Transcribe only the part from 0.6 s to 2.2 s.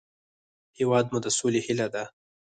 هېواد مو د سولې هیله ده